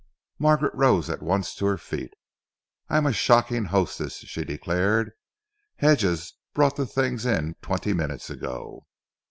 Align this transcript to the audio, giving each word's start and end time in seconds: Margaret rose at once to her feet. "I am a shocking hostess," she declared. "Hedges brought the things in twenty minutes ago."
Margaret 0.39 0.73
rose 0.73 1.11
at 1.11 1.21
once 1.21 1.53
to 1.53 1.67
her 1.67 1.77
feet. 1.77 2.15
"I 2.89 2.97
am 2.97 3.05
a 3.05 3.13
shocking 3.13 3.65
hostess," 3.65 4.15
she 4.15 4.43
declared. 4.43 5.11
"Hedges 5.75 6.33
brought 6.55 6.75
the 6.75 6.87
things 6.87 7.23
in 7.23 7.55
twenty 7.61 7.93
minutes 7.93 8.27
ago." 8.27 8.87